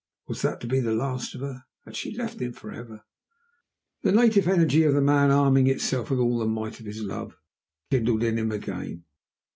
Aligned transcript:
Was 0.27 0.41
that 0.41 0.59
to 0.61 0.67
be 0.67 0.79
the 0.79 0.95
last 0.95 1.35
of 1.35 1.41
her? 1.41 1.65
Had 1.85 1.95
she 1.95 2.17
left 2.17 2.41
him 2.41 2.53
forever? 2.53 3.03
The 4.01 4.11
native 4.11 4.47
energy 4.47 4.81
of 4.81 4.95
the 4.95 4.99
man, 5.01 5.29
arming 5.29 5.67
itself 5.67 6.09
with 6.09 6.17
all 6.17 6.39
the 6.39 6.47
might 6.47 6.79
of 6.79 6.87
his 6.87 7.03
love, 7.03 7.37
kindled 7.91 8.23
in 8.23 8.39
him 8.39 8.51
again. 8.51 9.03